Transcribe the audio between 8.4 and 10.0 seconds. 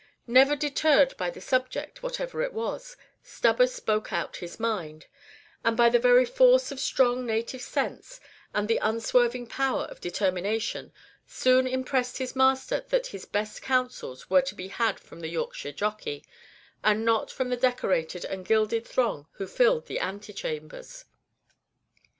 and an unswerving power